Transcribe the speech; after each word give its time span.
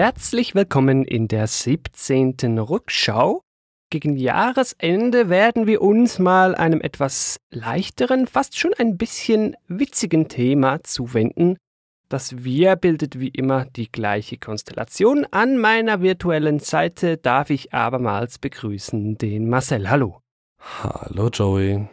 Herzlich 0.00 0.54
willkommen 0.54 1.04
in 1.04 1.26
der 1.26 1.48
17. 1.48 2.60
Rückschau. 2.60 3.42
Gegen 3.90 4.16
Jahresende 4.16 5.28
werden 5.28 5.66
wir 5.66 5.82
uns 5.82 6.20
mal 6.20 6.54
einem 6.54 6.80
etwas 6.80 7.40
leichteren, 7.50 8.28
fast 8.28 8.56
schon 8.56 8.72
ein 8.74 8.96
bisschen 8.96 9.56
witzigen 9.66 10.28
Thema 10.28 10.84
zuwenden. 10.84 11.56
Das 12.08 12.44
Wir 12.44 12.76
bildet 12.76 13.18
wie 13.18 13.30
immer 13.30 13.64
die 13.64 13.90
gleiche 13.90 14.38
Konstellation. 14.38 15.26
An 15.32 15.58
meiner 15.58 16.00
virtuellen 16.00 16.60
Seite 16.60 17.16
darf 17.16 17.50
ich 17.50 17.74
abermals 17.74 18.38
begrüßen 18.38 19.18
den 19.18 19.48
Marcel. 19.48 19.90
Hallo. 19.90 20.20
Hallo 20.60 21.28
Joey. 21.28 21.88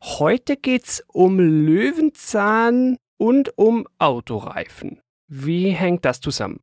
Heute 0.00 0.56
geht's 0.56 1.02
um 1.08 1.40
Löwenzahn 1.40 2.98
und 3.18 3.58
um 3.58 3.84
Autoreifen. 3.98 5.00
Wie 5.26 5.70
hängt 5.70 6.04
das 6.04 6.20
zusammen? 6.20 6.60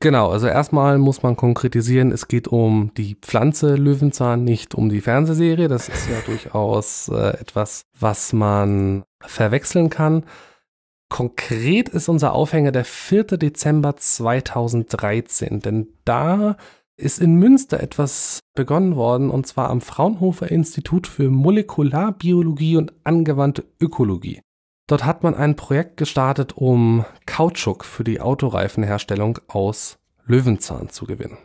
Genau, 0.00 0.30
also 0.30 0.46
erstmal 0.46 0.98
muss 0.98 1.22
man 1.22 1.36
konkretisieren, 1.36 2.12
es 2.12 2.28
geht 2.28 2.46
um 2.48 2.92
die 2.96 3.14
Pflanze 3.14 3.76
Löwenzahn, 3.76 4.44
nicht 4.44 4.74
um 4.74 4.90
die 4.90 5.00
Fernsehserie. 5.00 5.68
Das 5.68 5.88
ist 5.88 6.08
ja 6.10 6.20
durchaus 6.26 7.08
äh, 7.08 7.38
etwas, 7.38 7.86
was 7.98 8.32
man 8.32 9.04
verwechseln 9.22 9.88
kann. 9.88 10.24
Konkret 11.08 11.88
ist 11.88 12.08
unser 12.08 12.32
Aufhänger 12.32 12.72
der 12.72 12.84
4. 12.84 13.24
Dezember 13.24 13.96
2013, 13.96 15.60
denn 15.60 15.88
da 16.04 16.56
ist 16.96 17.20
in 17.20 17.36
Münster 17.36 17.80
etwas 17.80 18.40
begonnen 18.54 18.96
worden, 18.96 19.30
und 19.30 19.46
zwar 19.46 19.70
am 19.70 19.80
Fraunhofer 19.80 20.50
Institut 20.50 21.06
für 21.06 21.30
Molekularbiologie 21.30 22.76
und 22.76 22.92
angewandte 23.04 23.64
Ökologie. 23.80 24.40
Dort 24.86 25.04
hat 25.04 25.22
man 25.22 25.34
ein 25.34 25.56
Projekt 25.56 25.96
gestartet, 25.96 26.52
um 26.56 27.04
Kautschuk 27.26 27.84
für 27.84 28.04
die 28.04 28.20
Autoreifenherstellung 28.20 29.38
aus 29.48 29.98
Löwenzahn 30.26 30.90
zu 30.90 31.06
gewinnen. 31.06 31.38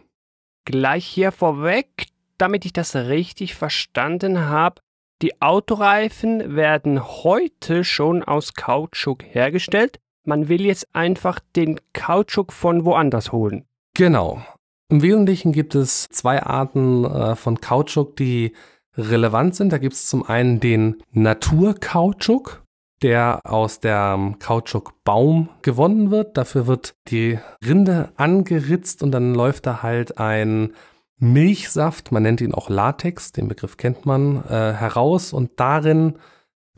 Gleich 0.66 1.06
hier 1.06 1.32
vorweg, 1.32 2.08
damit 2.38 2.66
ich 2.66 2.74
das 2.74 2.96
richtig 2.96 3.56
verstanden 3.56 4.42
habe, 4.42 4.82
die 5.22 5.42
Autoreifen 5.42 6.56
werden 6.56 7.04
heute 7.06 7.84
schon 7.84 8.24
aus 8.24 8.54
Kautschuk 8.54 9.24
hergestellt. 9.24 10.00
Man 10.26 10.48
will 10.48 10.66
jetzt 10.66 10.88
einfach 10.94 11.40
den 11.56 11.80
Kautschuk 11.94 12.54
von 12.54 12.86
woanders 12.86 13.32
holen. 13.32 13.66
Genau. 13.96 14.42
Im 14.90 15.02
Wesentlichen 15.02 15.52
gibt 15.52 15.76
es 15.76 16.08
zwei 16.10 16.42
Arten 16.44 17.04
äh, 17.04 17.36
von 17.36 17.60
Kautschuk, 17.60 18.16
die 18.16 18.54
relevant 18.96 19.56
sind. 19.56 19.74
Da 19.74 19.78
gibt 19.78 19.94
es 19.94 20.08
zum 20.08 20.24
einen 20.24 20.60
den 20.60 21.04
Naturkautschuk 21.12 22.64
der 23.02 23.42
aus 23.44 23.80
dem 23.80 24.40
Kautschukbaum 24.40 25.50
gewonnen 25.62 26.12
wird. 26.12 26.38
Dafür 26.38 26.68
wird 26.68 26.96
die 27.08 27.40
Rinde 27.66 28.12
angeritzt 28.16 29.04
und 29.04 29.12
dann 29.12 29.34
läuft 29.34 29.66
da 29.66 29.82
halt 29.82 30.18
ein 30.18 30.74
Milchsaft, 31.20 32.12
man 32.12 32.24
nennt 32.24 32.40
ihn 32.40 32.54
auch 32.54 32.70
Latex, 32.70 33.34
den 33.34 33.50
Begriff 33.50 33.76
kennt 33.76 34.06
man, 34.06 34.44
äh, 34.46 34.74
heraus 34.74 35.34
und 35.34 35.60
darin 35.60 36.18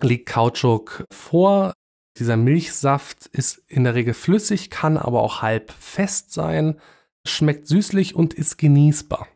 liegt 0.01 0.27
Kautschuk 0.27 1.05
vor. 1.11 1.73
Dieser 2.17 2.37
Milchsaft 2.37 3.27
ist 3.27 3.63
in 3.67 3.83
der 3.83 3.93
Regel 3.93 4.13
flüssig, 4.13 4.69
kann 4.69 4.97
aber 4.97 5.21
auch 5.21 5.43
halb 5.43 5.71
fest 5.71 6.33
sein, 6.33 6.79
schmeckt 7.25 7.67
süßlich 7.67 8.15
und 8.15 8.33
ist 8.33 8.57
genießbar. 8.57 9.27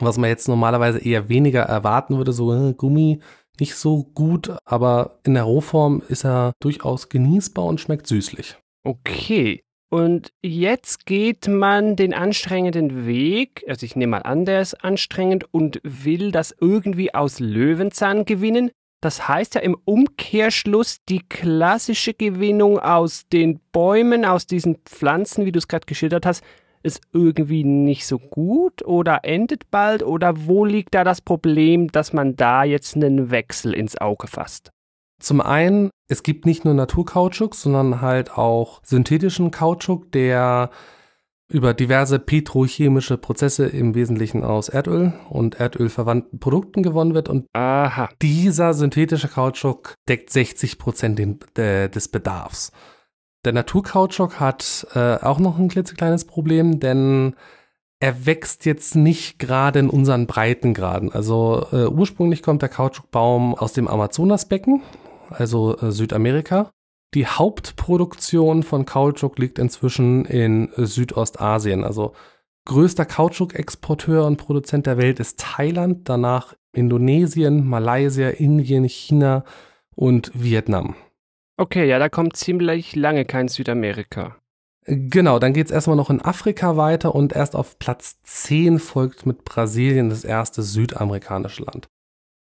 Was 0.00 0.18
man 0.18 0.30
jetzt 0.30 0.48
normalerweise 0.48 0.98
eher 0.98 1.28
weniger 1.28 1.62
erwarten 1.62 2.16
würde, 2.16 2.32
so 2.32 2.52
äh, 2.52 2.74
Gummi 2.74 3.20
nicht 3.60 3.74
so 3.74 4.04
gut, 4.04 4.56
aber 4.64 5.18
in 5.24 5.34
der 5.34 5.44
Rohform 5.44 6.02
ist 6.08 6.24
er 6.24 6.52
durchaus 6.60 7.08
genießbar 7.08 7.64
und 7.64 7.80
schmeckt 7.80 8.06
süßlich. 8.06 8.56
Okay. 8.84 9.62
Und 9.90 10.32
jetzt 10.42 11.06
geht 11.06 11.46
man 11.46 11.94
den 11.94 12.14
anstrengenden 12.14 13.06
Weg, 13.06 13.64
also 13.68 13.86
ich 13.86 13.94
nehme 13.94 14.10
mal 14.10 14.22
an, 14.22 14.44
der 14.44 14.60
ist 14.60 14.82
anstrengend 14.82 15.44
und 15.52 15.80
will 15.84 16.32
das 16.32 16.52
irgendwie 16.60 17.14
aus 17.14 17.38
Löwenzahn 17.38 18.24
gewinnen. 18.24 18.72
Das 19.00 19.28
heißt 19.28 19.54
ja 19.54 19.60
im 19.60 19.76
Umkehrschluss 19.84 21.04
die 21.08 21.20
klassische 21.20 22.12
Gewinnung 22.14 22.78
aus 22.80 23.28
den 23.28 23.60
Bäumen, 23.70 24.24
aus 24.24 24.46
diesen 24.46 24.78
Pflanzen, 24.84 25.44
wie 25.44 25.52
du 25.52 25.58
es 25.58 25.68
gerade 25.68 25.86
geschildert 25.86 26.26
hast, 26.26 26.42
ist 26.84 27.00
irgendwie 27.12 27.64
nicht 27.64 28.06
so 28.06 28.18
gut 28.18 28.84
oder 28.84 29.20
endet 29.24 29.70
bald 29.70 30.02
oder 30.02 30.46
wo 30.46 30.64
liegt 30.64 30.94
da 30.94 31.02
das 31.02 31.20
Problem, 31.20 31.90
dass 31.90 32.12
man 32.12 32.36
da 32.36 32.64
jetzt 32.64 32.94
einen 32.94 33.30
Wechsel 33.30 33.74
ins 33.74 33.98
Auge 33.98 34.26
fasst? 34.26 34.70
Zum 35.20 35.40
einen, 35.40 35.90
es 36.08 36.22
gibt 36.22 36.44
nicht 36.44 36.64
nur 36.64 36.74
Naturkautschuk, 36.74 37.54
sondern 37.54 38.00
halt 38.00 38.36
auch 38.36 38.80
synthetischen 38.84 39.50
Kautschuk, 39.50 40.12
der 40.12 40.70
über 41.48 41.72
diverse 41.72 42.18
petrochemische 42.18 43.16
Prozesse 43.16 43.66
im 43.66 43.94
Wesentlichen 43.94 44.44
aus 44.44 44.68
Erdöl 44.68 45.12
und 45.30 45.60
erdölverwandten 45.60 46.40
Produkten 46.40 46.82
gewonnen 46.82 47.14
wird. 47.14 47.28
Und 47.28 47.46
Aha. 47.52 48.08
dieser 48.20 48.74
synthetische 48.74 49.28
Kautschuk 49.28 49.94
deckt 50.08 50.30
60 50.30 50.78
Prozent 50.78 51.18
des 51.56 52.08
Bedarfs. 52.08 52.72
Der 53.44 53.52
Naturkautschuk 53.52 54.40
hat 54.40 54.86
äh, 54.94 55.16
auch 55.16 55.38
noch 55.38 55.58
ein 55.58 55.68
klitzekleines 55.68 56.24
Problem, 56.24 56.80
denn 56.80 57.34
er 58.00 58.26
wächst 58.26 58.64
jetzt 58.64 58.96
nicht 58.96 59.38
gerade 59.38 59.78
in 59.78 59.90
unseren 59.90 60.26
Breitengraden. 60.26 61.12
Also 61.12 61.66
äh, 61.72 61.86
ursprünglich 61.86 62.42
kommt 62.42 62.62
der 62.62 62.68
Kautschukbaum 62.68 63.54
aus 63.54 63.72
dem 63.72 63.88
Amazonasbecken, 63.88 64.82
also 65.30 65.76
äh, 65.78 65.92
Südamerika. 65.92 66.70
Die 67.14 67.26
Hauptproduktion 67.26 68.62
von 68.62 68.86
Kautschuk 68.86 69.38
liegt 69.38 69.58
inzwischen 69.58 70.24
in 70.24 70.70
Südostasien. 70.76 71.84
Also 71.84 72.12
größter 72.64 73.04
Kautschuk-Exporteur 73.04 74.26
und 74.26 74.36
Produzent 74.36 74.86
der 74.86 74.98
Welt 74.98 75.20
ist 75.20 75.38
Thailand, 75.38 76.08
danach 76.08 76.54
Indonesien, 76.72 77.68
Malaysia, 77.68 78.30
Indien, 78.30 78.84
China 78.84 79.44
und 79.94 80.32
Vietnam. 80.34 80.96
Okay, 81.56 81.88
ja, 81.88 81.98
da 81.98 82.08
kommt 82.08 82.36
ziemlich 82.36 82.96
lange 82.96 83.24
kein 83.24 83.48
Südamerika. 83.48 84.36
Genau, 84.86 85.38
dann 85.38 85.54
geht 85.54 85.66
es 85.66 85.72
erstmal 85.72 85.96
noch 85.96 86.10
in 86.10 86.20
Afrika 86.20 86.76
weiter 86.76 87.14
und 87.14 87.32
erst 87.32 87.56
auf 87.56 87.78
Platz 87.78 88.20
10 88.22 88.78
folgt 88.78 89.24
mit 89.24 89.44
Brasilien 89.44 90.10
das 90.10 90.24
erste 90.24 90.62
südamerikanische 90.62 91.62
Land. 91.62 91.88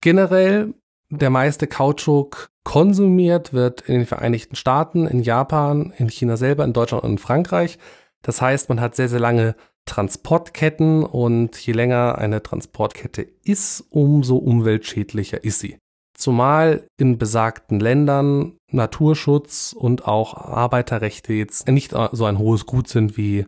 Generell, 0.01 0.73
der 1.09 1.29
meiste 1.29 1.67
Kautschuk 1.67 2.49
konsumiert 2.65 3.53
wird 3.53 3.81
in 3.81 3.93
den 3.93 4.05
Vereinigten 4.05 4.57
Staaten, 4.57 5.07
in 5.07 5.21
Japan, 5.21 5.93
in 5.97 6.09
China 6.09 6.35
selber, 6.35 6.65
in 6.65 6.73
Deutschland 6.73 7.03
und 7.03 7.11
in 7.11 7.17
Frankreich. 7.17 7.79
Das 8.23 8.41
heißt, 8.41 8.67
man 8.67 8.81
hat 8.81 8.95
sehr, 8.95 9.07
sehr 9.07 9.21
lange 9.21 9.55
Transportketten 9.85 11.03
und 11.03 11.57
je 11.57 11.71
länger 11.71 12.17
eine 12.17 12.43
Transportkette 12.43 13.21
ist, 13.21 13.85
umso 13.89 14.35
umweltschädlicher 14.35 15.45
ist 15.45 15.59
sie. 15.59 15.77
Zumal 16.17 16.87
in 16.97 17.19
besagten 17.19 17.79
Ländern 17.79 18.57
Naturschutz 18.71 19.73
und 19.77 20.07
auch 20.07 20.33
Arbeiterrechte 20.33 21.33
jetzt 21.33 21.67
nicht 21.67 21.93
so 22.11 22.25
ein 22.25 22.39
hohes 22.39 22.65
Gut 22.65 22.87
sind 22.87 23.17
wie 23.17 23.45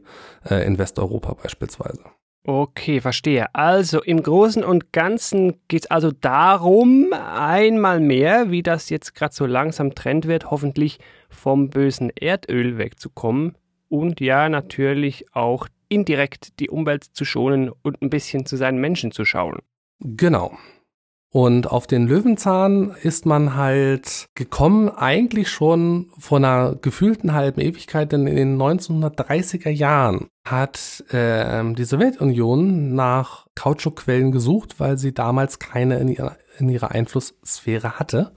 äh, 0.48 0.66
in 0.66 0.78
Westeuropa 0.78 1.34
beispielsweise. 1.34 2.04
Okay, 2.46 3.02
verstehe. 3.02 3.54
Also 3.54 4.02
im 4.04 4.22
Großen 4.22 4.64
und 4.64 4.94
Ganzen 4.94 5.56
geht 5.68 5.86
es 5.86 5.92
also 5.92 6.12
darum, 6.12 7.12
einmal 7.12 8.00
mehr, 8.00 8.50
wie 8.52 8.64
das 8.64 8.90
jetzt 8.90 9.14
gerade 9.16 9.34
so 9.34 9.48
langsam 9.48 9.96
Trend 9.96 10.28
wird, 10.28 10.52
hoffentlich 10.52 11.00
vom 11.28 11.70
bösen 11.70 12.12
Erdöl 12.16 12.78
wegzukommen 12.78 13.58
und 13.90 14.22
ja, 14.22 14.48
natürlich 14.48 15.26
auch 15.34 15.68
indirekt 15.90 16.60
die 16.60 16.70
Umwelt 16.70 17.04
zu 17.04 17.26
schonen 17.26 17.72
und 17.82 18.02
ein 18.02 18.12
bisschen 18.12 18.46
zu 18.46 18.58
seinen 18.58 18.80
Menschen 18.80 19.12
zu 19.12 19.26
schauen. 19.26 19.60
Genau. 20.00 20.56
Und 21.32 21.70
auf 21.70 21.86
den 21.86 22.08
Löwenzahn 22.08 22.96
ist 23.04 23.28
man 23.28 23.56
halt 23.56 24.30
gekommen, 24.34 24.90
eigentlich 24.90 25.50
schon 25.50 26.10
vor 26.18 26.40
einer 26.40 26.76
gefühlten 26.76 27.34
halben 27.34 27.62
Ewigkeit, 27.62 28.12
denn 28.12 28.26
in 28.26 28.36
den 28.36 28.58
1930er 28.58 29.70
Jahren 29.70 30.30
hat 30.44 31.04
äh, 31.12 31.74
die 31.76 31.84
Sowjetunion 31.84 32.96
nach 32.96 33.46
Kautschukquellen 33.54 34.32
gesucht, 34.32 34.80
weil 34.80 34.98
sie 34.98 35.14
damals 35.14 35.60
keine 35.60 36.00
in 36.00 36.08
ihrer, 36.08 36.36
in 36.58 36.68
ihrer 36.68 36.92
Einflusssphäre 36.92 38.00
hatte. 38.00 38.32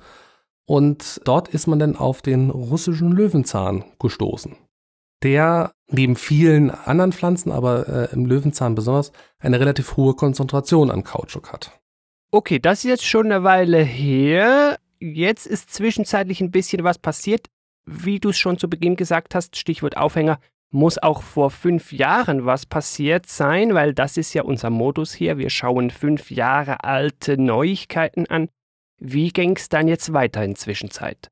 Und 0.67 1.23
dort 1.25 1.49
ist 1.49 1.67
man 1.67 1.79
dann 1.79 1.97
auf 1.97 2.21
den 2.21 2.51
russischen 2.51 3.11
Löwenzahn 3.11 3.85
gestoßen, 4.01 4.55
der 5.23 5.73
neben 5.89 6.17
vielen 6.17 6.71
anderen 6.71 7.13
Pflanzen, 7.13 7.51
aber 7.53 7.89
äh, 7.89 8.13
im 8.13 8.27
Löwenzahn 8.27 8.75
besonders, 8.75 9.13
eine 9.39 9.59
relativ 9.59 9.97
hohe 9.97 10.15
Konzentration 10.15 10.91
an 10.91 11.05
Kautschuk 11.05 11.53
hat. 11.53 11.82
Okay, 12.35 12.59
das 12.59 12.79
ist 12.79 12.85
jetzt 12.85 13.05
schon 13.05 13.27
eine 13.27 13.45
Weile 13.45 13.83
her. 13.83 14.79
Jetzt 15.01 15.47
ist 15.47 15.69
zwischenzeitlich 15.69 16.41
ein 16.41 16.51
bisschen 16.51 16.83
was 16.83 16.99
passiert. 16.99 17.49
Wie 17.85 18.21
du 18.21 18.31
es 18.31 18.39
schon 18.39 18.57
zu 18.57 18.71
Beginn 18.71 18.97
gesagt 18.97 19.35
hast, 19.35 19.59
Stichwort 19.59 19.99
Aufhänger, 19.99 20.41
muss 20.71 20.97
auch 20.97 21.23
vor 21.23 21.51
fünf 21.51 21.93
Jahren 21.93 22.47
was 22.47 22.65
passiert 22.65 23.27
sein, 23.27 23.75
weil 23.75 23.93
das 23.93 24.17
ist 24.17 24.33
ja 24.33 24.45
unser 24.45 24.71
Modus 24.71 25.13
hier. 25.13 25.37
Wir 25.37 25.51
schauen 25.51 25.91
fünf 25.91 26.31
Jahre 26.31 26.85
alte 26.85 27.37
Neuigkeiten 27.37 28.25
an. 28.27 28.49
Wie 28.99 29.29
ging 29.29 29.55
es 29.57 29.69
dann 29.69 29.87
jetzt 29.87 30.15
weiter 30.15 30.43
in 30.43 30.57
Zwischenzeit? 30.57 31.29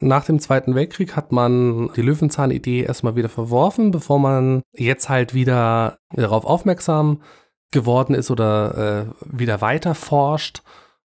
Nach 0.00 0.24
dem 0.24 0.40
Zweiten 0.40 0.74
Weltkrieg 0.74 1.14
hat 1.14 1.30
man 1.30 1.92
die 1.94 2.02
Löwenzahn-Idee 2.02 2.82
erstmal 2.82 3.14
wieder 3.14 3.28
verworfen, 3.28 3.92
bevor 3.92 4.18
man 4.18 4.62
jetzt 4.72 5.08
halt 5.08 5.32
wieder 5.32 5.98
darauf 6.12 6.44
aufmerksam 6.44 7.22
geworden 7.70 8.14
ist 8.14 8.30
oder 8.30 9.06
äh, 9.08 9.38
wieder 9.38 9.60
weiter 9.60 9.94
forscht. 9.94 10.62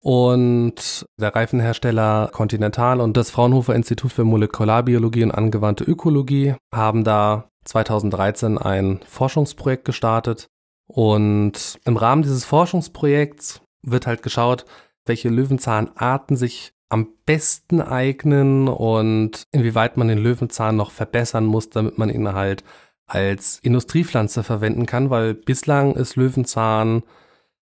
Und 0.01 1.05
der 1.17 1.35
Reifenhersteller 1.35 2.29
Continental 2.31 3.01
und 3.01 3.17
das 3.17 3.31
Fraunhofer 3.31 3.75
Institut 3.75 4.13
für 4.13 4.23
Molekularbiologie 4.23 5.23
und 5.23 5.31
angewandte 5.31 5.83
Ökologie 5.83 6.55
haben 6.73 7.03
da 7.03 7.49
2013 7.65 8.57
ein 8.57 9.01
Forschungsprojekt 9.05 9.83
gestartet. 9.85 10.47
Und 10.87 11.79
im 11.85 11.97
Rahmen 11.97 12.23
dieses 12.23 12.45
Forschungsprojekts 12.45 13.61
wird 13.83 14.07
halt 14.07 14.23
geschaut, 14.23 14.65
welche 15.05 15.29
Löwenzahnarten 15.29 16.37
sich 16.37 16.71
am 16.89 17.09
besten 17.25 17.81
eignen 17.81 18.67
und 18.67 19.43
inwieweit 19.51 19.97
man 19.97 20.07
den 20.07 20.17
Löwenzahn 20.17 20.75
noch 20.75 20.91
verbessern 20.91 21.45
muss, 21.45 21.69
damit 21.69 21.97
man 21.99 22.09
ihn 22.09 22.33
halt 22.33 22.63
als 23.11 23.59
Industriepflanze 23.59 24.43
verwenden 24.43 24.85
kann, 24.85 25.09
weil 25.09 25.33
bislang 25.33 25.95
ist 25.95 26.15
Löwenzahn 26.15 27.03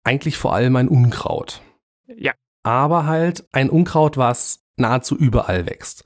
eigentlich 0.05 0.37
vor 0.37 0.55
allem 0.55 0.77
ein 0.77 0.89
Unkraut. 0.89 1.63
Ja. 2.07 2.33
Aber 2.63 3.07
halt 3.07 3.47
ein 3.53 3.71
Unkraut, 3.71 4.17
was 4.17 4.65
nahezu 4.77 5.17
überall 5.17 5.67
wächst. 5.67 6.05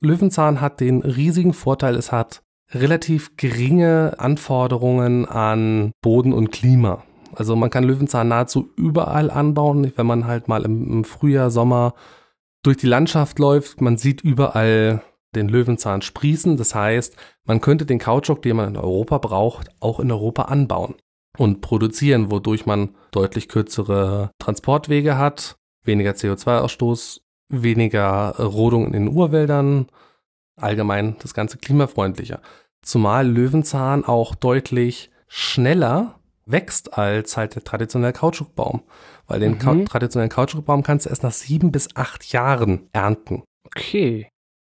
Löwenzahn 0.00 0.60
hat 0.60 0.80
den 0.80 1.02
riesigen 1.02 1.52
Vorteil, 1.52 1.94
es 1.94 2.12
hat 2.12 2.42
relativ 2.70 3.36
geringe 3.36 4.14
Anforderungen 4.18 5.26
an 5.26 5.92
Boden 6.02 6.32
und 6.32 6.50
Klima. 6.50 7.02
Also 7.34 7.56
man 7.56 7.70
kann 7.70 7.84
Löwenzahn 7.84 8.28
nahezu 8.28 8.70
überall 8.76 9.30
anbauen, 9.30 9.92
wenn 9.96 10.06
man 10.06 10.26
halt 10.26 10.48
mal 10.48 10.64
im, 10.64 10.90
im 10.90 11.04
Frühjahr, 11.04 11.50
Sommer 11.50 11.94
durch 12.62 12.76
die 12.76 12.86
Landschaft 12.86 13.38
läuft. 13.38 13.80
Man 13.80 13.96
sieht 13.96 14.22
überall 14.22 15.02
den 15.34 15.48
Löwenzahn 15.48 16.02
sprießen. 16.02 16.56
Das 16.56 16.74
heißt, 16.74 17.16
man 17.44 17.60
könnte 17.60 17.86
den 17.86 17.98
Kautschuk, 17.98 18.42
den 18.42 18.56
man 18.56 18.68
in 18.68 18.76
Europa 18.76 19.18
braucht, 19.18 19.68
auch 19.80 20.00
in 20.00 20.10
Europa 20.10 20.42
anbauen 20.44 20.94
und 21.36 21.60
produzieren, 21.60 22.30
wodurch 22.30 22.66
man 22.66 22.94
deutlich 23.10 23.48
kürzere 23.48 24.30
Transportwege 24.38 25.18
hat, 25.18 25.56
weniger 25.84 26.12
CO2-Ausstoß, 26.12 27.20
weniger 27.48 28.36
Rodung 28.38 28.86
in 28.86 28.92
den 28.92 29.08
Urwäldern, 29.08 29.86
allgemein 30.56 31.16
das 31.20 31.34
Ganze 31.34 31.58
klimafreundlicher. 31.58 32.40
Zumal 32.82 33.26
Löwenzahn 33.28 34.04
auch 34.04 34.34
deutlich 34.34 35.10
schneller 35.26 36.20
wächst 36.46 36.96
als 36.96 37.36
halt 37.36 37.54
der 37.54 37.64
traditionelle 37.64 38.12
Kautschukbaum. 38.12 38.82
Weil 39.26 39.40
den 39.40 39.52
mhm. 39.52 39.58
Ka 39.58 39.74
traditionellen 39.84 40.30
Kautschukbaum 40.30 40.82
kannst 40.82 41.06
du 41.06 41.10
erst 41.10 41.22
nach 41.22 41.32
sieben 41.32 41.72
bis 41.72 41.96
acht 41.96 42.30
Jahren 42.32 42.88
ernten. 42.92 43.42
Okay. 43.64 44.28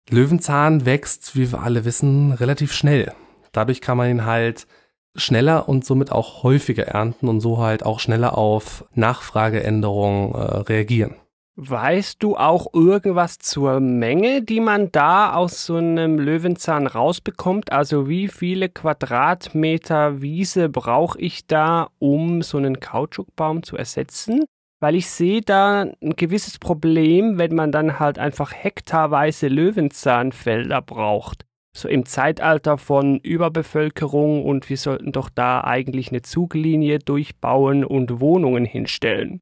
Löwenzahn 0.09 0.85
wächst, 0.85 1.35
wie 1.35 1.51
wir 1.51 1.61
alle 1.61 1.85
wissen, 1.85 2.33
relativ 2.33 2.73
schnell. 2.73 3.13
Dadurch 3.51 3.81
kann 3.81 3.97
man 3.97 4.09
ihn 4.09 4.25
halt 4.25 4.67
schneller 5.15 5.69
und 5.69 5.85
somit 5.85 6.11
auch 6.11 6.43
häufiger 6.43 6.87
ernten 6.87 7.27
und 7.27 7.39
so 7.39 7.59
halt 7.59 7.85
auch 7.85 7.99
schneller 7.99 8.37
auf 8.37 8.85
Nachfrageänderungen 8.93 10.33
äh, 10.33 10.37
reagieren. 10.37 11.15
Weißt 11.55 12.23
du 12.23 12.35
auch 12.35 12.73
irgendwas 12.73 13.37
zur 13.37 13.79
Menge, 13.79 14.41
die 14.41 14.59
man 14.59 14.91
da 14.91 15.35
aus 15.35 15.67
so 15.67 15.75
einem 15.75 16.17
Löwenzahn 16.17 16.87
rausbekommt? 16.87 17.71
Also 17.71 18.09
wie 18.09 18.27
viele 18.27 18.69
Quadratmeter 18.69 20.23
Wiese 20.23 20.67
brauche 20.67 21.19
ich 21.19 21.45
da, 21.45 21.89
um 21.99 22.41
so 22.41 22.57
einen 22.57 22.79
Kautschukbaum 22.79 23.61
zu 23.61 23.77
ersetzen? 23.77 24.45
Weil 24.83 24.95
ich 24.95 25.09
sehe 25.09 25.39
da 25.39 25.83
ein 25.83 26.15
gewisses 26.17 26.59
Problem, 26.59 27.37
wenn 27.37 27.55
man 27.55 27.71
dann 27.71 27.99
halt 27.99 28.19
einfach 28.19 28.51
hektarweise 28.53 29.47
Löwenzahnfelder 29.47 30.81
braucht. 30.81 31.45
So 31.73 31.87
im 31.87 32.05
Zeitalter 32.05 32.77
von 32.77 33.17
Überbevölkerung 33.19 34.43
und 34.43 34.69
wir 34.69 34.75
sollten 34.75 35.13
doch 35.13 35.29
da 35.29 35.63
eigentlich 35.63 36.09
eine 36.09 36.21
Zuglinie 36.21 36.99
durchbauen 36.99 37.85
und 37.85 38.19
Wohnungen 38.19 38.65
hinstellen. 38.65 39.39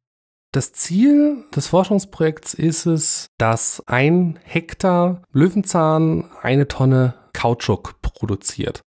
Das 0.52 0.74
Ziel 0.74 1.44
des 1.56 1.66
Forschungsprojekts 1.70 2.54
ist 2.54 2.86
es, 2.86 3.26
dass 3.40 3.82
ein 3.88 4.38
Hektar 4.44 5.24
Löwenzahn 5.34 6.30
eine 6.44 6.68
Tonne 6.68 7.16
Kautschuk 7.34 8.00
produziert. 8.04 8.82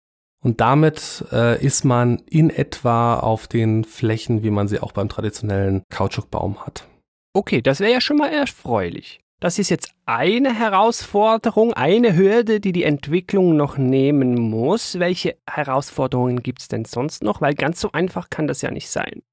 Und 0.44 0.60
damit 0.60 1.24
äh, 1.32 1.64
ist 1.64 1.86
man 1.86 2.20
in 2.28 2.50
etwa 2.50 3.20
auf 3.20 3.48
den 3.48 3.84
Flächen, 3.84 4.44
wie 4.44 4.50
man 4.50 4.68
sie 4.68 4.80
auch 4.80 4.92
beim 4.92 5.08
traditionellen 5.08 5.84
Kautschukbaum 5.90 6.66
hat. 6.66 6.88
Okay, 7.34 7.62
das 7.62 7.80
wäre 7.80 7.92
ja 7.92 8.02
schon 8.02 8.18
mal 8.18 8.32
erfreulich. 8.32 9.22
Das 9.40 9.58
ist 9.58 9.70
jetzt 9.70 9.92
eine 10.06 10.54
Herausforderung, 10.54 11.74
eine 11.74 12.16
Hürde, 12.16 12.60
die 12.60 12.74
die 12.74 12.84
Entwicklung 12.84 13.56
noch 13.56 13.78
nehmen 13.78 14.36
muss. 14.36 15.00
Welche 15.00 15.36
Herausforderungen 15.50 16.44
gibt 16.44 16.62
es 16.62 16.68
denn 16.68 16.86
sonst 16.86 17.24
noch? 17.24 17.42
Weil 17.42 17.56
ganz 17.56 17.80
so 17.80 17.92
einfach 17.92 18.30
kann 18.30 18.48
das 18.48 18.62
ja 18.62 18.70
nicht 18.70 18.90
sein. 18.90 19.24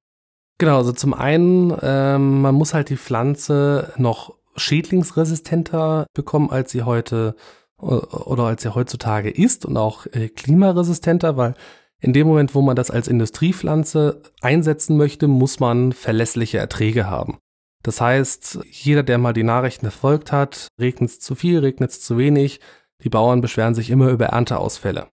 Genau, 0.59 0.79
also 0.79 0.93
zum 0.93 1.15
einen, 1.15 1.77
ähm, 1.83 2.41
man 2.41 2.55
muss 2.55 2.75
halt 2.75 2.89
die 2.89 2.97
Pflanze 2.97 3.93
noch 3.97 4.35
schädlingsresistenter 4.57 6.07
bekommen, 6.15 6.51
als 6.51 6.73
sie 6.73 6.83
heute 6.83 7.37
oder 7.79 8.45
als 8.45 8.63
sie 8.63 8.75
heutzutage 8.75 9.31
ist 9.31 9.65
und 9.65 9.77
auch 9.77 10.07
äh, 10.07 10.29
klimaresistenter, 10.29 11.37
weil 11.37 11.55
in 12.01 12.13
dem 12.13 12.27
Moment, 12.27 12.55
wo 12.55 12.63
man 12.63 12.77
das 12.77 12.91
als 12.91 13.09
Industriepflanze 13.09 14.23
einsetzen 14.41 14.97
möchte, 14.97 15.27
muss 15.27 15.61
man 15.61 15.93
verlässliche 15.93 16.59
Erträge 16.59 17.09
haben. 17.09 17.39
Das 17.83 18.01
heißt, 18.01 18.61
jeder, 18.71 19.03
der 19.03 19.19
mal 19.19 19.33
die 19.33 19.45
Nachrichten 19.45 19.91
verfolgt 19.91 20.33
hat, 20.33 20.69
regnet 20.81 21.11
es 21.11 21.21
zu 21.21 21.35
viel, 21.35 21.61
regnet 21.61 21.91
es 21.91 22.01
zu 22.01 22.19
wenig, 22.19 22.61
die 23.05 23.09
Bauern 23.09 23.41
beschweren 23.41 23.75
sich 23.75 23.91
immer 23.91 24.09
über 24.09 24.27
Ernteausfälle. 24.27 25.09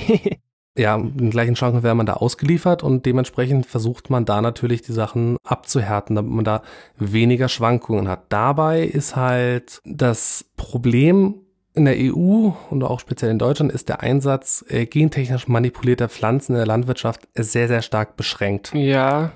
ja, 0.76 0.96
in 0.96 1.30
gleichen 1.30 1.54
Chancen 1.54 1.82
wäre 1.82 1.94
man 1.94 2.06
da 2.06 2.14
ausgeliefert 2.14 2.82
und 2.82 3.04
dementsprechend 3.04 3.66
versucht 3.66 4.08
man 4.08 4.24
da 4.24 4.40
natürlich 4.40 4.80
die 4.80 4.92
Sachen 4.92 5.36
abzuhärten, 5.44 6.16
damit 6.16 6.32
man 6.32 6.44
da 6.44 6.62
weniger 6.96 7.48
Schwankungen 7.48 8.08
hat. 8.08 8.24
Dabei 8.30 8.82
ist 8.82 9.16
halt 9.16 9.80
das 9.84 10.46
Problem 10.56 11.42
in 11.74 11.84
der 11.84 11.96
EU 11.96 12.50
und 12.70 12.82
auch 12.82 13.00
speziell 13.00 13.30
in 13.30 13.38
Deutschland 13.38 13.72
ist 13.72 13.88
der 13.88 14.00
Einsatz 14.00 14.64
äh, 14.68 14.86
gentechnisch 14.86 15.48
manipulierter 15.48 16.08
Pflanzen 16.08 16.52
in 16.52 16.58
der 16.58 16.66
Landwirtschaft 16.66 17.28
sehr, 17.34 17.68
sehr 17.68 17.82
stark 17.82 18.16
beschränkt. 18.16 18.72
Ja. 18.74 19.32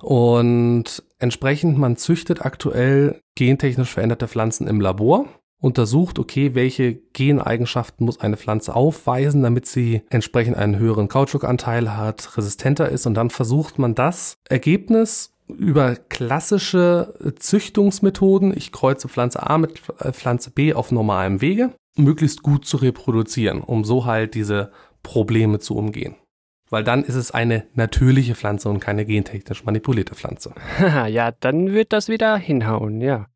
Und 0.00 1.02
entsprechend, 1.18 1.78
man 1.78 1.96
züchtet 1.96 2.44
aktuell 2.44 3.20
gentechnisch 3.34 3.92
veränderte 3.92 4.28
Pflanzen 4.28 4.66
im 4.66 4.80
Labor 4.80 5.26
untersucht, 5.62 6.18
okay, 6.18 6.54
welche 6.54 6.96
Geneigenschaften 7.12 8.04
muss 8.04 8.20
eine 8.20 8.36
Pflanze 8.36 8.74
aufweisen, 8.74 9.42
damit 9.42 9.66
sie 9.66 10.02
entsprechend 10.10 10.56
einen 10.56 10.76
höheren 10.76 11.06
Kautschukanteil 11.06 11.96
hat, 11.96 12.36
resistenter 12.36 12.88
ist 12.88 13.06
und 13.06 13.14
dann 13.14 13.30
versucht 13.30 13.78
man 13.78 13.94
das 13.94 14.38
Ergebnis 14.48 15.32
über 15.52 15.96
klassische 15.96 17.34
Züchtungsmethoden, 17.38 18.56
ich 18.56 18.72
kreuze 18.72 19.08
Pflanze 19.08 19.48
A 19.48 19.58
mit 19.58 19.78
Pflanze 19.78 20.50
B 20.50 20.74
auf 20.74 20.92
normalem 20.92 21.40
Wege, 21.40 21.72
möglichst 21.96 22.42
gut 22.42 22.64
zu 22.64 22.76
reproduzieren, 22.78 23.60
um 23.60 23.84
so 23.84 24.04
halt 24.04 24.34
diese 24.34 24.72
Probleme 25.02 25.58
zu 25.58 25.76
umgehen. 25.76 26.16
Weil 26.70 26.84
dann 26.84 27.04
ist 27.04 27.16
es 27.16 27.30
eine 27.30 27.66
natürliche 27.74 28.34
Pflanze 28.34 28.70
und 28.70 28.80
keine 28.80 29.04
gentechnisch 29.04 29.64
manipulierte 29.64 30.14
Pflanze. 30.14 30.54
ja, 30.80 31.32
dann 31.32 31.72
wird 31.72 31.92
das 31.92 32.08
wieder 32.08 32.36
hinhauen, 32.36 33.00
ja. 33.00 33.26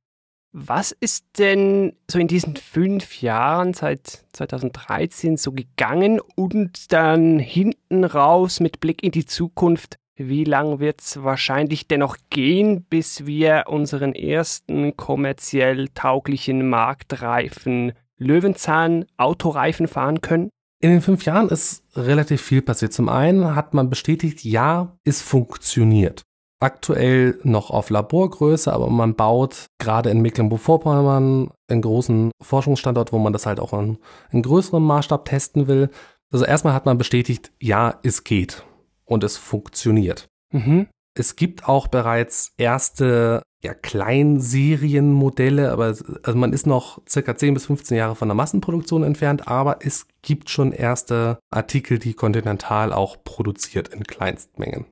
Was 0.58 0.90
ist 0.90 1.26
denn 1.38 1.92
so 2.11 2.18
in 2.18 2.28
diesen 2.28 2.56
fünf 2.56 3.20
Jahren 3.20 3.75
seit 3.75 4.25
2013 4.32 5.37
so 5.37 5.52
gegangen 5.52 6.18
und 6.35 6.94
dann 6.94 7.38
hinten 7.38 8.04
raus 8.04 8.61
mit 8.61 8.80
Blick 8.80 9.02
in 9.02 9.11
die 9.11 9.26
Zukunft? 9.26 9.99
Wie 10.16 10.44
lang 10.44 10.80
wird 10.80 11.02
es 11.02 11.23
wahrscheinlich 11.23 11.88
dennoch 11.88 12.16
gehen, 12.30 12.85
bis 12.88 13.26
wir 13.26 13.64
unseren 13.68 14.14
ersten 14.14 14.96
kommerziell 14.96 15.88
tauglichen 15.88 16.68
marktreifen 16.70 17.92
Löwenzahn-Autoreifen 18.16 19.88
fahren 19.88 20.23
können? 20.23 20.49
In 20.80 20.90
den 20.90 21.02
fünf 21.02 21.25
Jahren 21.26 21.50
ist 21.50 21.85
relativ 21.94 22.40
viel 22.40 22.62
passiert. 22.62 22.94
Zum 22.94 23.11
einen 23.11 23.54
hat 23.54 23.75
man 23.75 23.90
bestätigt, 23.90 24.42
ja, 24.42 24.96
es 25.04 25.20
funktioniert 25.20 26.23
aktuell 26.61 27.38
noch 27.42 27.70
auf 27.70 27.90
Laborgröße, 27.90 28.73
aber 28.73 28.88
man 28.88 29.14
baut 29.14 29.66
gerade 29.78 30.11
in 30.11 30.23
Mecklenburg-Vorpommern 30.23 31.50
einen 31.68 31.82
großen 31.82 32.30
Forschungsstandort, 32.40 33.12
wo 33.12 33.18
man 33.18 33.35
das 33.35 33.44
halt 33.44 33.61
auch 33.61 33.75
in, 33.75 33.99
in 34.30 34.42
größerem 34.42 34.82
Maßstab 34.82 35.26
testen 35.26 35.68
will. 35.68 35.90
Also 36.32 36.44
erstmal 36.44 36.73
hat 36.73 36.87
man 36.87 36.99
bestätigt, 36.99 37.52
ja, 37.61 37.99
es 38.02 38.25
geht 38.25 38.64
und 39.06 39.25
es 39.25 39.36
funktioniert. 39.36 40.28
Mhm. 40.52 40.88
Es 41.18 41.36
gibt 41.36 41.66
auch 41.66 41.86
bereits 41.86 42.52
erste 42.58 43.42
ja, 43.62 43.72
Kleinserienmodelle, 43.72 45.72
aber 45.72 45.84
also 45.84 46.34
man 46.34 46.52
ist 46.52 46.66
noch 46.66 47.00
circa 47.08 47.36
10 47.36 47.54
bis 47.54 47.66
15 47.66 47.96
Jahre 47.96 48.14
von 48.14 48.28
der 48.28 48.34
Massenproduktion 48.34 49.02
entfernt, 49.02 49.48
aber 49.48 49.78
es 49.80 50.06
gibt 50.20 50.50
schon 50.50 50.72
erste 50.72 51.38
Artikel, 51.50 51.98
die 51.98 52.12
Continental 52.12 52.92
auch 52.92 53.16
produziert 53.25 53.88
in 53.88 54.04
Kleinstmengen. 54.04 54.84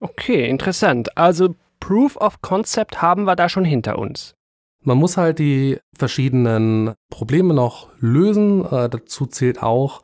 Okay, 0.00 0.48
interessant. 0.48 1.18
Also 1.18 1.56
Proof 1.80 2.16
of 2.16 2.40
Concept 2.42 3.02
haben 3.02 3.24
wir 3.24 3.34
da 3.34 3.48
schon 3.48 3.64
hinter 3.64 3.98
uns. 3.98 4.34
Man 4.84 4.98
muss 4.98 5.16
halt 5.16 5.38
die 5.38 5.78
verschiedenen 5.96 6.94
Probleme 7.10 7.54
noch 7.54 7.88
lösen. 7.98 8.64
Äh, 8.64 8.88
dazu 8.88 9.26
zählt 9.26 9.62
auch, 9.62 10.02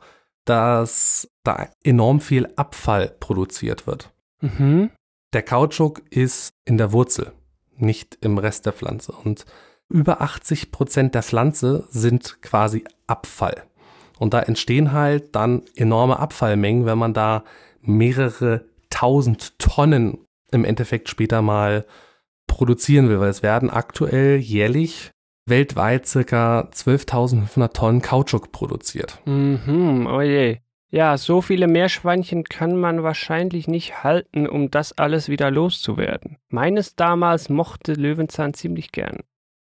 dass 0.49 1.29
da 1.43 1.69
enorm 1.83 2.19
viel 2.19 2.47
Abfall 2.55 3.15
produziert 3.19 3.85
wird. 3.85 4.11
Mhm. 4.41 4.89
Der 5.33 5.43
Kautschuk 5.43 6.01
ist 6.09 6.53
in 6.65 6.77
der 6.77 6.91
Wurzel, 6.91 7.33
nicht 7.77 8.17
im 8.21 8.39
Rest 8.39 8.65
der 8.65 8.73
Pflanze. 8.73 9.11
Und 9.11 9.45
über 9.89 10.21
80 10.21 10.71
Prozent 10.71 11.13
der 11.13 11.21
Pflanze 11.21 11.87
sind 11.91 12.41
quasi 12.41 12.83
Abfall. 13.05 13.63
Und 14.17 14.33
da 14.33 14.41
entstehen 14.41 14.91
halt 14.91 15.35
dann 15.35 15.63
enorme 15.75 16.17
Abfallmengen, 16.17 16.85
wenn 16.87 16.97
man 16.97 17.13
da 17.13 17.43
mehrere 17.81 18.65
tausend 18.89 19.59
Tonnen 19.59 20.25
im 20.51 20.65
Endeffekt 20.65 21.09
später 21.09 21.43
mal 21.43 21.85
produzieren 22.47 23.07
will, 23.07 23.19
weil 23.19 23.29
es 23.29 23.43
werden 23.43 23.69
aktuell 23.69 24.37
jährlich 24.37 25.11
weltweit 25.49 26.07
circa 26.07 26.69
12.500 26.71 27.73
Tonnen 27.73 28.01
Kautschuk 28.01 28.51
produziert. 28.51 29.19
Mhm, 29.25 30.07
oh 30.09 30.21
je. 30.21 30.57
Ja, 30.91 31.17
so 31.17 31.41
viele 31.41 31.67
Meerschweinchen 31.67 32.45
kann 32.45 32.75
man 32.75 33.03
wahrscheinlich 33.03 33.67
nicht 33.67 34.03
halten, 34.03 34.47
um 34.47 34.71
das 34.71 34.97
alles 34.97 35.29
wieder 35.29 35.51
loszuwerden. 35.51 36.37
Meines 36.49 36.95
damals 36.95 37.49
mochte 37.49 37.93
Löwenzahn 37.93 38.55
ziemlich 38.55 38.91
gern. 38.91 39.19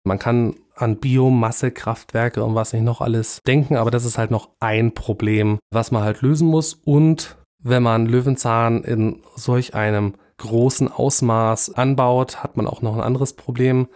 Man 0.04 0.20
kann 0.20 0.54
an 0.76 0.98
Biomassekraftwerke 0.98 2.44
und 2.44 2.54
was 2.54 2.72
nicht 2.72 2.84
noch 2.84 3.00
alles 3.00 3.40
denken, 3.46 3.76
aber 3.76 3.90
das 3.90 4.04
ist 4.04 4.16
halt 4.16 4.30
noch 4.30 4.50
ein 4.60 4.94
Problem, 4.94 5.58
was 5.70 5.90
man 5.90 6.04
halt 6.04 6.22
lösen 6.22 6.48
muss. 6.48 6.74
Und 6.74 7.36
wenn 7.60 7.82
man 7.82 8.06
Löwenzahn 8.06 8.84
in 8.84 9.22
solch 9.34 9.74
einem 9.74 10.14
großen 10.38 10.90
Ausmaß 10.90 11.74
anbaut, 11.74 12.44
hat 12.44 12.56
man 12.56 12.68
auch 12.68 12.80
noch 12.80 12.94
ein 12.94 13.02
anderes 13.02 13.32
Problem. 13.32 13.88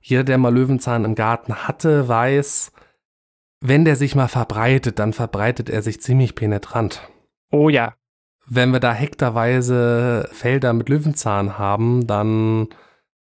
Jeder, 0.00 0.24
der 0.24 0.38
mal 0.38 0.54
Löwenzahn 0.54 1.04
im 1.04 1.14
Garten 1.14 1.54
hatte, 1.54 2.08
weiß, 2.08 2.72
wenn 3.60 3.84
der 3.84 3.96
sich 3.96 4.14
mal 4.14 4.28
verbreitet, 4.28 4.98
dann 4.98 5.12
verbreitet 5.12 5.68
er 5.68 5.82
sich 5.82 6.00
ziemlich 6.00 6.34
penetrant. 6.34 7.02
Oh 7.50 7.68
ja. 7.68 7.94
Wenn 8.46 8.72
wir 8.72 8.80
da 8.80 8.92
hektarweise 8.92 10.28
Felder 10.32 10.72
mit 10.72 10.88
Löwenzahn 10.88 11.58
haben, 11.58 12.06
dann 12.06 12.68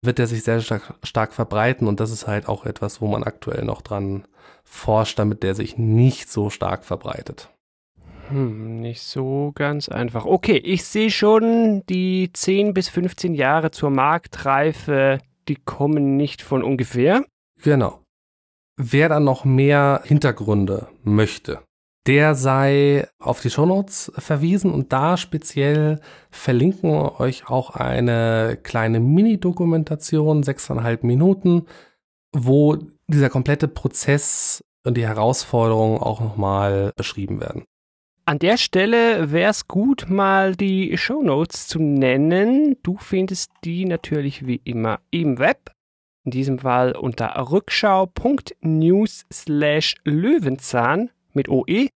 wird 0.01 0.19
er 0.19 0.27
sich 0.27 0.43
sehr 0.43 0.59
stark, 0.59 0.95
stark 1.03 1.33
verbreiten 1.33 1.87
und 1.87 1.99
das 1.99 2.11
ist 2.11 2.27
halt 2.27 2.47
auch 2.47 2.65
etwas, 2.65 2.99
wo 2.99 3.07
man 3.07 3.23
aktuell 3.23 3.63
noch 3.63 3.81
dran 3.81 4.25
forscht, 4.63 5.17
damit 5.19 5.43
der 5.43 5.55
sich 5.55 5.77
nicht 5.77 6.29
so 6.29 6.49
stark 6.49 6.83
verbreitet. 6.83 7.49
Hm, 8.29 8.79
nicht 8.79 9.01
so 9.01 9.51
ganz 9.53 9.89
einfach. 9.89 10.25
Okay, 10.25 10.57
ich 10.57 10.83
sehe 10.85 11.11
schon, 11.11 11.83
die 11.87 12.31
10 12.33 12.73
bis 12.73 12.89
15 12.89 13.33
Jahre 13.33 13.71
zur 13.71 13.91
Marktreife, 13.91 15.19
die 15.47 15.55
kommen 15.55 16.17
nicht 16.17 16.41
von 16.41 16.63
ungefähr. 16.63 17.25
Genau. 17.61 17.99
Wer 18.77 19.09
dann 19.09 19.23
noch 19.23 19.45
mehr 19.45 20.01
Hintergründe 20.03 20.87
möchte, 21.03 21.59
der 22.07 22.35
sei 22.35 23.07
auf 23.19 23.39
die 23.39 23.49
Shownotes 23.49 24.11
verwiesen 24.17 24.71
und 24.71 24.91
da 24.91 25.15
speziell 25.15 26.01
verlinken 26.31 26.89
wir 26.91 27.19
euch 27.19 27.47
auch 27.49 27.71
eine 27.71 28.57
kleine 28.61 28.99
Mini-Dokumentation, 28.99 30.43
sechseinhalb 30.43 31.03
Minuten, 31.03 31.67
wo 32.33 32.77
dieser 33.07 33.29
komplette 33.29 33.67
Prozess 33.67 34.63
und 34.85 34.97
die 34.97 35.07
Herausforderungen 35.07 35.99
auch 35.99 36.19
nochmal 36.19 36.91
beschrieben 36.95 37.39
werden. 37.39 37.63
An 38.25 38.39
der 38.39 38.55
Stelle 38.55 39.33
wäre 39.33 39.49
es 39.49 39.67
gut, 39.67 40.05
mal 40.07 40.55
die 40.55 40.97
Shownotes 40.97 41.67
zu 41.67 41.79
nennen. 41.79 42.77
Du 42.81 42.95
findest 42.97 43.51
die 43.65 43.83
natürlich 43.83 44.47
wie 44.47 44.61
immer 44.63 45.01
im 45.11 45.39
Web. 45.39 45.73
In 46.23 46.31
diesem 46.31 46.59
Fall 46.59 46.95
unter 46.95 47.35
rückschau.news 47.35 49.25
slash 49.31 49.95
Löwenzahn 50.05 51.09
mit 51.33 51.49
OE 51.49 51.89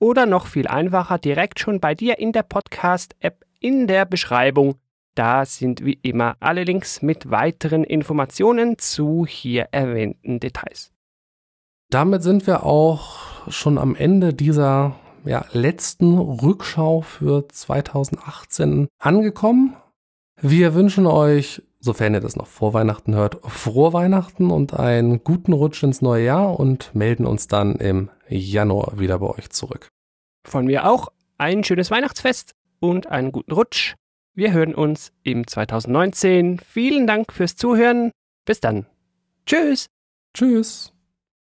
oder 0.00 0.24
noch 0.24 0.46
viel 0.46 0.68
einfacher 0.68 1.18
direkt 1.18 1.60
schon 1.60 1.80
bei 1.80 1.94
dir 1.94 2.18
in 2.18 2.32
der 2.32 2.44
Podcast-App 2.44 3.44
in 3.60 3.86
der 3.86 4.06
Beschreibung. 4.06 4.76
Da 5.14 5.44
sind 5.44 5.84
wie 5.84 5.98
immer 6.00 6.36
alle 6.40 6.64
Links 6.64 7.02
mit 7.02 7.30
weiteren 7.30 7.84
Informationen 7.84 8.78
zu 8.78 9.26
hier 9.26 9.68
erwähnten 9.70 10.40
Details. 10.40 10.92
Damit 11.90 12.22
sind 12.22 12.46
wir 12.46 12.64
auch 12.64 13.50
schon 13.50 13.76
am 13.76 13.94
Ende 13.94 14.32
dieser 14.32 14.96
ja, 15.24 15.44
letzten 15.52 16.18
Rückschau 16.18 17.02
für 17.02 17.48
2018 17.48 18.88
angekommen. 18.98 19.76
Wir 20.40 20.74
wünschen 20.74 21.06
euch, 21.06 21.62
sofern 21.80 22.14
ihr 22.14 22.20
das 22.20 22.36
noch 22.36 22.46
vor 22.46 22.74
Weihnachten 22.74 23.14
hört, 23.14 23.38
frohe 23.44 23.92
Weihnachten 23.92 24.50
und 24.50 24.74
einen 24.74 25.22
guten 25.24 25.52
Rutsch 25.52 25.82
ins 25.82 26.02
neue 26.02 26.24
Jahr 26.24 26.58
und 26.58 26.94
melden 26.94 27.26
uns 27.26 27.46
dann 27.46 27.76
im 27.76 28.10
Januar 28.28 28.98
wieder 28.98 29.18
bei 29.18 29.28
euch 29.28 29.50
zurück. 29.50 29.88
Von 30.46 30.66
mir 30.66 30.88
auch 30.88 31.08
ein 31.38 31.64
schönes 31.64 31.90
Weihnachtsfest 31.90 32.54
und 32.80 33.06
einen 33.06 33.32
guten 33.32 33.52
Rutsch. 33.52 33.94
Wir 34.34 34.52
hören 34.52 34.74
uns 34.74 35.12
im 35.22 35.46
2019. 35.46 36.58
Vielen 36.58 37.06
Dank 37.06 37.32
fürs 37.32 37.56
Zuhören. 37.56 38.10
Bis 38.44 38.60
dann. 38.60 38.86
Tschüss. 39.46 39.86
Tschüss. 40.34 40.93